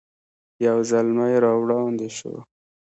[0.65, 2.33] یو زلمی را وړاندې شو.